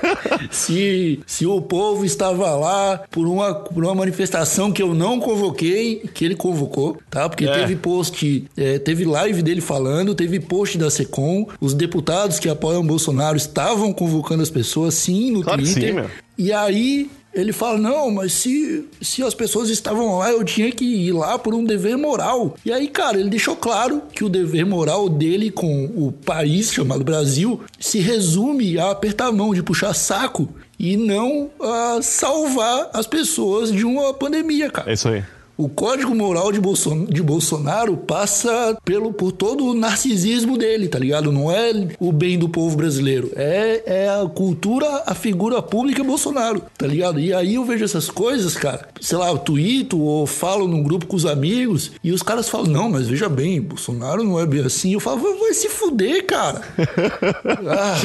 [0.50, 6.02] se, se o povo estava lá por uma, por uma manifestação que eu não convoquei,
[6.14, 7.28] que ele convocou, tá?
[7.28, 7.52] Porque É.
[7.60, 12.80] teve post, é, teve live dele falando, teve post da Secom, os deputados que apoiam
[12.80, 15.88] o Bolsonaro estavam convocando as pessoas, sim, no Claro que Twitter.
[15.90, 16.10] sim, meu.
[16.36, 20.84] E aí ele fala: não, mas se, se as pessoas estavam lá, eu tinha que
[20.84, 22.56] ir lá por um dever moral.
[22.64, 27.04] E aí, cara, ele deixou claro que o dever moral dele com o país chamado
[27.04, 30.48] Brasil se resume a apertar a mão, de puxar saco
[30.78, 34.90] e não a salvar as pessoas de uma pandemia, cara.
[34.90, 35.24] É isso aí.
[35.58, 41.00] O código moral de, Bolson de Bolsonaro passa pelo, por todo o narcisismo dele, tá
[41.00, 41.32] ligado?
[41.32, 43.32] Não é o bem do povo brasileiro.
[43.34, 47.18] É, é a cultura, a figura pública Bolsonaro, tá ligado?
[47.18, 48.88] E aí eu vejo essas coisas, cara.
[49.00, 52.68] Sei lá, eu tweeto ou falo num grupo com os amigos e os caras falam:
[52.68, 54.92] não, mas veja bem, Bolsonaro não é bem assim.
[54.92, 56.62] Eu falo: vai, se fuder, cara.
[57.68, 57.96] ah,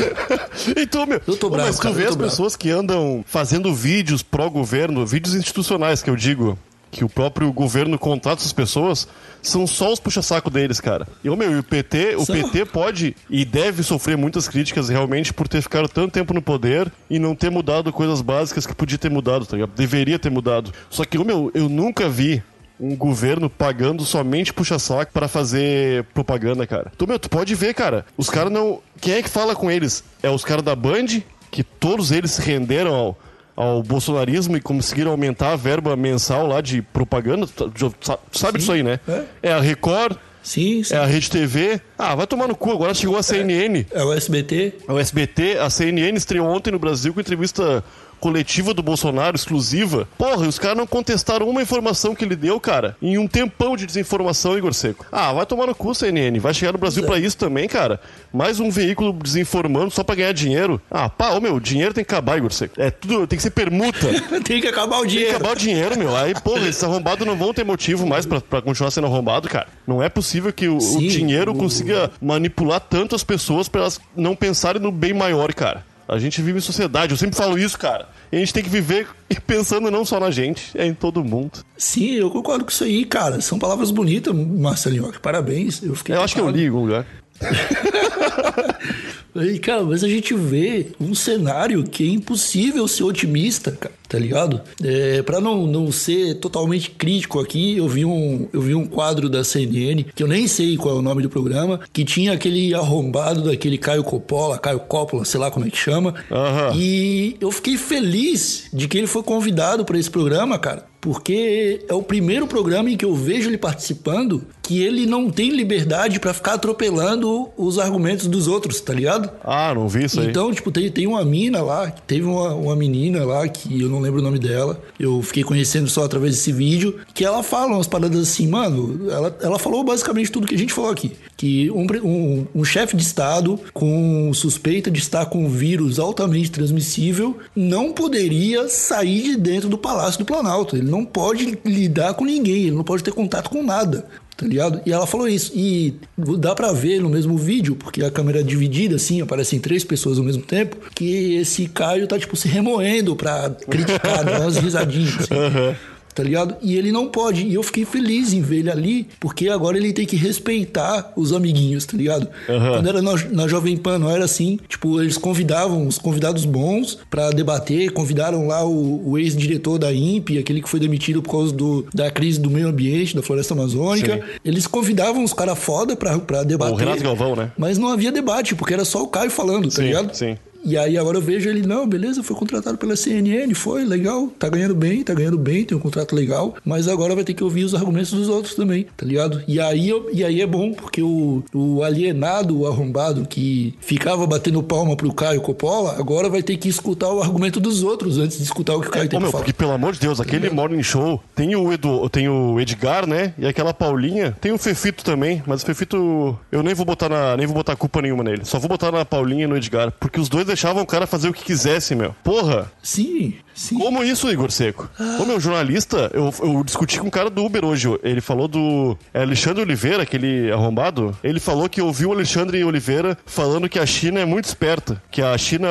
[0.76, 2.32] Então, meu, Eu tô bravo, mas tu cara, vê as bravo.
[2.32, 6.58] pessoas que andam fazendo vídeos pró-governo, vídeos institucionais que eu digo,
[6.94, 9.08] que o próprio governo contrata essas pessoas,
[9.42, 11.08] são só os puxa-saco deles, cara.
[11.24, 12.26] E, ô, meu, o PT, o.
[12.26, 16.92] PT pode e deve sofrer muitas críticas realmente por ter ficado tanto tempo no poder
[17.10, 19.72] e não ter mudado coisas básicas que podia ter mudado, tá ligado?
[19.76, 20.72] Deveria ter mudado.
[20.90, 22.44] Só que, ô, meu, eu nunca vi
[22.80, 26.92] um governo pagando somente puxa-saco para fazer propaganda, cara.
[26.96, 28.06] Tu, meu, tu pode ver, cara.
[28.16, 28.82] Os caras não.
[29.02, 30.04] Quem é que fala com eles?
[30.22, 31.08] É os caras da Band,
[31.50, 33.18] que todos eles se renderam ao,
[33.56, 37.48] ao bolsonarismo e conseguiram aumentar a verba mensal lá de propaganda.
[37.48, 39.00] Tu, tu sabe disso aí, né?
[39.08, 39.24] É.
[39.44, 40.94] É a Record, sim, sim.
[40.96, 41.80] é a Rede TV.
[41.98, 42.72] Ah, vai tomar no cu.
[42.72, 43.86] Agora chegou a CNN.
[43.92, 44.74] É o SBT.
[44.88, 47.84] O SBT, a CNN estreou ontem no Brasil com entrevista
[48.24, 50.08] coletiva do Bolsonaro, exclusiva.
[50.18, 53.86] Porra, os caras não contestaram uma informação que ele deu, cara, em um tempão de
[53.86, 55.06] desinformação, Igor Seco.
[55.12, 56.40] Ah, vai tomar no cu, CNN.
[56.40, 58.00] Vai chegar no Brasil pra isso também, cara.
[58.32, 60.82] Mais um veículo desinformando só pra ganhar dinheiro.
[60.90, 62.82] Ah, pá, ô meu, dinheiro tem que acabar, Igor Seco.
[62.82, 64.08] É tudo, tem que ser permuta.
[64.46, 65.36] Tem que acabar o Tem que dinheiro.
[65.36, 66.16] acabar o dinheiro, meu.
[66.16, 69.68] Aí, porra, esses arrombados não vão ter motivo mais pra continuar sendo arrombado, cara.
[69.86, 73.82] Não é possível que o, o Sim, dinheiro o- consiga manipular tanto as pessoas pra
[73.82, 75.86] elas não pensarem no bem maior, cara.
[76.08, 78.08] A gente vive em sociedade, eu sempre falo isso, cara.
[78.32, 79.08] E a gente tem que viver
[79.48, 81.60] pensando não só na gente, é em todo mundo.
[81.78, 83.42] Sim, eu concordo com isso aí, cara.
[83.42, 85.12] São palavras bonitas, Marcelinho.
[85.22, 85.82] Parabéns.
[85.82, 87.06] Eu fiquei Eu acho que eu li em algum lugar.
[89.36, 94.20] Aí, cara, mas a gente vê um cenário que é impossível ser otimista, cara, tá
[94.20, 94.62] ligado?
[94.84, 99.28] É, para não, não ser totalmente crítico aqui, eu vi, um, eu vi um quadro
[99.28, 102.76] da CNN, que eu nem sei qual é o nome do programa, que tinha aquele
[102.76, 106.14] arrombado daquele Caio Coppola, Caio Coppola, sei lá como é que chama.
[106.32, 106.74] Aham.
[106.76, 110.86] E eu fiquei feliz de que ele foi convidado para esse programa, cara.
[111.02, 115.52] Porque é o primeiro programa em que eu vejo ele participando que ele não tem
[115.52, 119.30] liberdade pra ficar atropelando os argumentos dos outros, tá ligado?
[119.44, 120.30] Ah, não vi isso aí.
[120.30, 124.00] Então, tipo, tem, tem uma mina lá, teve uma, uma menina lá, que eu não
[124.00, 127.88] lembro o nome dela, eu fiquei conhecendo só através desse vídeo, que ela fala umas
[127.88, 131.12] paradas assim, mano, ela, ela falou basicamente tudo que a gente falou aqui.
[131.36, 136.50] Que um, um, um chefe de Estado com suspeita de estar com um vírus altamente
[136.50, 140.76] transmissível não poderia sair de dentro do Palácio do Planalto.
[140.76, 144.06] Ele não pode lidar com ninguém, ele não pode ter contato com nada.
[144.36, 144.82] Tá ligado?
[144.86, 145.52] E ela falou isso.
[145.56, 145.94] E
[146.38, 150.18] dá pra ver no mesmo vídeo, porque a câmera é dividida, assim, aparecem três pessoas
[150.18, 155.16] ao mesmo tempo, que esse Caio tá, tipo, se remoendo pra criticar, dar umas risadinhas,
[155.20, 155.76] assim.
[156.14, 156.56] Tá ligado?
[156.62, 157.46] E ele não pode.
[157.46, 161.34] E eu fiquei feliz em ver ele ali, porque agora ele tem que respeitar os
[161.34, 162.28] amiguinhos, tá ligado?
[162.46, 164.60] Quando era na, na Jovem Pan, não era assim.
[164.68, 170.38] Tipo, eles convidavam os convidados bons pra debater, convidaram lá o, o ex-diretor da INPE,
[170.38, 174.16] aquele que foi demitido por causa do, da crise do meio ambiente, da floresta amazônica.
[174.16, 174.22] Sim.
[174.46, 176.74] Eles convidavam os caras foda pra, pra debater.
[176.74, 177.52] O Renato Galvão, né?
[177.58, 180.14] Mas não havia debate, porque era só o Caio falando, tá Sim, ligado?
[180.14, 180.38] sim.
[180.66, 184.48] E aí agora eu vejo ele, não, beleza, foi contratado pela CNN, foi legal, tá
[184.50, 187.64] ganhando bem, tá ganhando bem, tem um contrato legal, mas agora vai ter que ouvir
[187.64, 189.42] os argumentos dos outros também, tá ligado?
[189.48, 194.26] E aí, eu- e aí é bom, porque o, o alienado, o arrombado que ficava
[194.26, 198.38] batendo palma pro Caio Coppola, agora vai ter que escutar o argumento dos outros antes
[198.38, 199.44] de escutar o que o Caio Ô, tem meu, pra falar.
[199.44, 203.34] porque pelo amor de Deus, aquele morning show tem o, Edu, tem o Edgar, né?
[203.38, 207.36] E aquela Paulinha, tem o Fefito também, mas o Fefito eu nem vou botar na,
[207.36, 208.46] nem vou botar culpa nenhuma nele.
[208.46, 211.28] Só vou botar na Paulinha e no Edgar, porque os dois deixavam o cara fazer
[211.30, 212.16] o que quisesse, meu.
[212.24, 213.78] Porra, Sim, sim.
[213.78, 214.90] como isso, Igor Seco?
[215.20, 217.88] Ô, meu jornalista, eu, eu discuti com um cara do Uber hoje.
[218.04, 221.18] Ele falou do é Alexandre Oliveira, aquele arrombado.
[221.24, 225.02] Ele falou que ouviu o Alexandre Oliveira falando que a China é muito esperta.
[225.12, 225.68] Que a China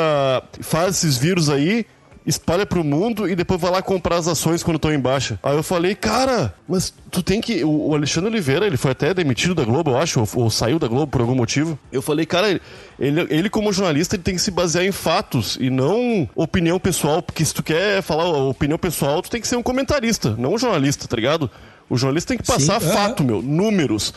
[0.61, 1.87] faz esses vírus aí
[2.27, 5.39] espalha pro mundo e depois vai lá comprar as ações quando estão em baixa.
[5.43, 7.65] Aí eu falei, cara, mas tu tem que.
[7.65, 10.89] O Alexandre Oliveira, ele foi até demitido da Globo, eu acho, ou, ou saiu da
[10.89, 11.79] Globo por algum motivo.
[11.91, 12.61] Eu falei, cara,
[12.99, 17.23] ele, ele, como jornalista, ele tem que se basear em fatos e não opinião pessoal,
[17.23, 20.59] porque se tu quer falar opinião pessoal, tu tem que ser um comentarista, não um
[20.59, 21.51] jornalista, tá ligado?
[21.89, 22.93] O jornalista tem que passar Sim, é.
[22.93, 24.15] fato, meu, números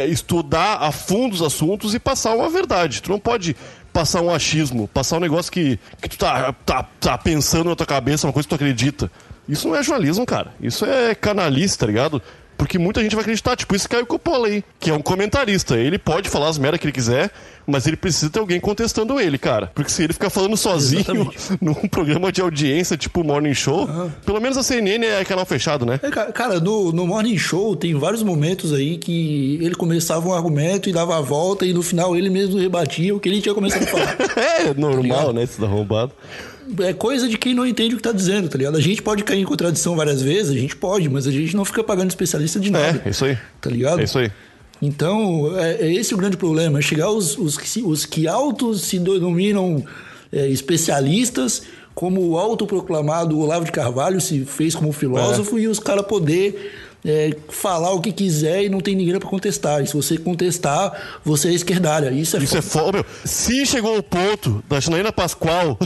[0.00, 3.02] estudar a fundo os assuntos e passar uma verdade.
[3.02, 3.54] Tu não pode
[3.92, 7.86] passar um achismo, passar um negócio que, que tu tá, tá, tá pensando na tua
[7.86, 9.10] cabeça, uma coisa que tu acredita.
[9.48, 10.52] Isso não é jornalismo, cara.
[10.60, 12.22] Isso é canalice, tá ligado?
[12.56, 15.76] Porque muita gente vai acreditar, tipo esse Caio Coppola aí, que é um comentarista.
[15.76, 17.30] Ele pode falar as merdas que ele quiser,
[17.66, 19.70] mas ele precisa ter alguém contestando ele, cara.
[19.74, 21.38] Porque se ele ficar falando sozinho Exatamente.
[21.60, 23.88] num programa de audiência, tipo Morning Show,
[24.26, 25.98] pelo menos a CNN é canal fechado, né?
[26.02, 30.32] É, ca- cara, no, no Morning Show tem vários momentos aí que ele começava um
[30.32, 33.54] argumento e dava a volta e no final ele mesmo rebatia o que ele tinha
[33.54, 34.16] começado a falar.
[34.62, 35.32] É normal, ligado?
[35.32, 35.42] né?
[35.42, 36.14] Esses arrombados.
[36.80, 38.76] é coisa de quem não entende o que tá dizendo, tá ligado?
[38.76, 41.64] A gente pode cair em contradição várias vezes, a gente pode, mas a gente não
[41.64, 43.02] fica pagando especialista de nada.
[43.04, 43.36] É, isso aí.
[43.60, 44.00] Tá ligado?
[44.00, 44.30] É isso aí.
[44.82, 48.98] Então, é, é esse o grande problema, é chegar os, os, os que autos se
[48.98, 49.84] denominam
[50.32, 51.62] é, especialistas,
[51.94, 56.72] como o autoproclamado Olavo de Carvalho se fez como filósofo, e os caras poder
[57.04, 59.82] é, falar o que quiser e não tem ninguém pra contestar.
[59.82, 62.10] E se você contestar, você é esquerdalha.
[62.10, 62.84] Isso é Isso é foda.
[62.84, 63.06] foda, meu.
[63.24, 65.78] Se chegou o ponto da Janaína Pascoal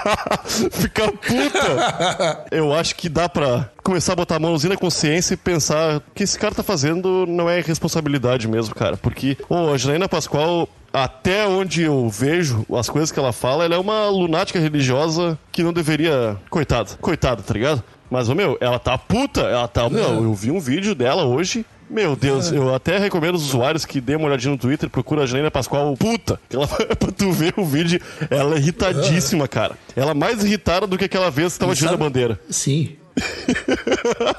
[0.70, 5.36] ficar puta, eu acho que dá pra começar a botar a mãozinha na consciência e
[5.36, 8.96] pensar que esse cara tá fazendo não é responsabilidade mesmo, cara.
[8.96, 13.74] Porque, ô, a Janaína Pascoal, até onde eu vejo as coisas que ela fala, ela
[13.74, 16.36] é uma lunática religiosa que não deveria.
[16.48, 17.82] Coitada, coitada, tá ligado?
[18.14, 19.90] Mas, meu, ela tá puta, ela tá.
[19.90, 21.66] Meu, eu vi um vídeo dela hoje.
[21.90, 25.26] Meu Deus, eu até recomendo os usuários que dêem uma olhadinha no Twitter, procura a
[25.26, 26.38] Janaína Pascoal puta.
[26.48, 28.00] Ela, pra tu ver o vídeo,
[28.30, 29.76] ela é irritadíssima, cara.
[29.96, 32.38] Ela é mais irritada do que aquela vez que tava tirando a bandeira.
[32.48, 32.90] Sim.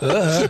[0.01, 0.47] Aham.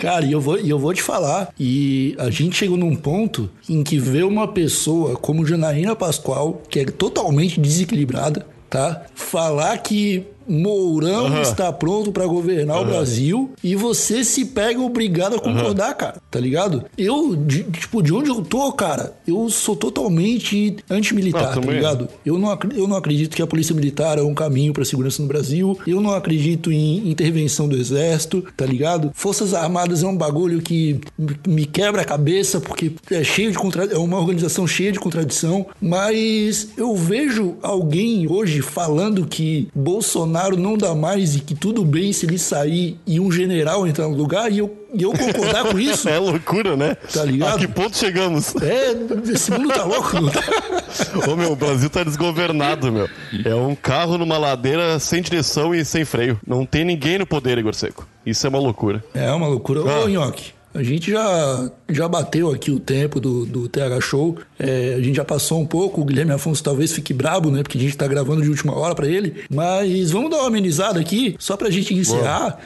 [0.00, 1.50] Cara, e eu, vou, e eu vou te falar.
[1.60, 6.80] E a gente chegou num ponto em que vê uma pessoa como Janaína Pascoal, que
[6.80, 9.02] é totalmente desequilibrada, tá?
[9.14, 11.42] Falar que Mourão Aham.
[11.42, 16.38] está pronto pra governar o Brasil e você se pega obrigado a concordar, cara, tá
[16.40, 16.84] ligado?
[16.98, 21.76] Eu, de- tipo, de onde eu tô, cara, eu sou totalmente antimilitar, tá também.
[21.76, 22.08] ligado?
[22.24, 25.28] Eu não, eu não acredito que a polícia militar é um caminho pra segurança no
[25.28, 25.78] Brasil.
[25.86, 29.10] Eu não acredito em intervenção do exército, tá ligado?
[29.14, 33.58] Forças Armadas é um bagulho que me- me quebra a cabeça porque é cheio de
[33.58, 33.84] contra...
[33.84, 35.66] é uma organização cheia de contradição.
[35.80, 42.12] Mas eu vejo alguém hoje falando que Bolsonaro não dá mais e que tudo bem
[42.12, 45.78] se ele sair e um general entrar no lugar e eu, e eu concordar com
[45.78, 46.08] isso.
[46.14, 46.94] É loucura, né?
[46.94, 47.56] Tá ligado?
[47.56, 48.54] A que ponto chegamos?
[48.56, 48.94] É,
[49.32, 50.40] esse mundo tá louco, não tá?
[51.28, 53.08] Ô meu, o Brasil tá desgovernado, meu.
[53.44, 56.38] É um carro numa ladeira sem direção e sem freio.
[56.46, 58.06] Não tem ninguém no poder, Igor Seco.
[58.24, 59.02] Isso é uma loucura.
[59.14, 59.80] É uma loucura.
[59.80, 60.04] Ah.
[60.04, 64.36] Ô, Nhoque, a gente já, já bateu aqui o tempo do, do TH Show.
[64.58, 66.00] É, a gente já passou um pouco.
[66.00, 67.62] O Guilherme Afonso talvez fique brabo, né?
[67.62, 69.44] Porque a gente tá gravando de última hora pra ele.
[69.48, 72.58] Mas vamos dar uma amenizada aqui, só pra gente encerrar.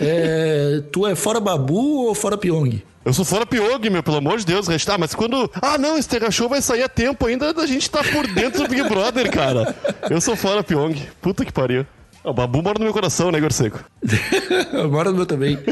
[0.00, 2.82] É, tu é fora Babu ou fora Pyong?
[3.04, 4.66] Eu sou fora Pyong, meu, pelo amor de Deus.
[4.84, 5.48] Tá, mas quando.
[5.62, 8.64] Ah, não, esse Tega Show vai sair a tempo ainda da gente tá por dentro
[8.64, 9.76] do Big Brother, cara.
[10.10, 10.96] Eu sou fora Pyong.
[11.20, 11.86] Puta que pariu.
[12.24, 13.84] O Babu mora no meu coração, né, Igor Seco?
[14.90, 15.58] Bora no meu também.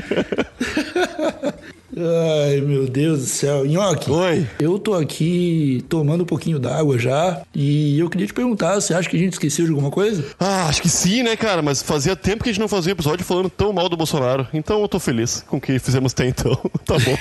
[1.96, 3.66] Ai, meu Deus do céu.
[3.66, 4.46] Nhoque, Oi.
[4.58, 7.42] eu tô aqui tomando um pouquinho d'água já.
[7.54, 10.24] E eu queria te perguntar, você acha que a gente esqueceu de alguma coisa?
[10.40, 11.60] Ah, acho que sim, né, cara?
[11.60, 14.46] Mas fazia tempo que a gente não fazia episódio falando tão mal do Bolsonaro.
[14.54, 16.52] Então eu tô feliz com o que fizemos até então.
[16.86, 17.18] tá bom.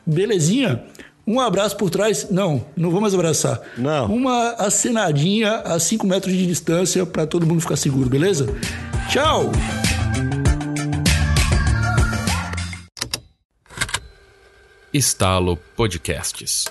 [0.06, 0.84] Belezinha?
[1.26, 2.28] Um abraço por trás.
[2.30, 3.62] Não, não vou mais abraçar.
[3.78, 4.08] Não.
[4.08, 8.48] Uma acenadinha a 5 metros de distância para todo mundo ficar seguro, beleza?
[9.10, 9.52] Tchau!
[14.94, 16.66] Estalo Podcasts.